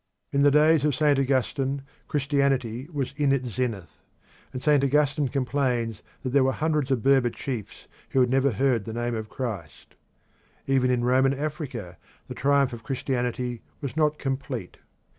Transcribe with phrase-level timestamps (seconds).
[0.31, 1.19] In the days of St.
[1.19, 3.99] Augustine Christianity was in its zenith,
[4.51, 4.83] and St.
[4.83, 9.13] Augustine complains that there were hundreds of Berber chiefs who had never heard the name
[9.13, 9.93] of Christ.
[10.65, 14.77] Even in Roman Africa the triumph of Christianity was not complete.